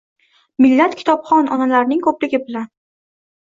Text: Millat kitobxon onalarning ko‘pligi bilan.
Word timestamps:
Millat 0.63 0.95
kitobxon 1.01 1.51
onalarning 1.57 2.01
ko‘pligi 2.09 2.41
bilan. 2.49 2.67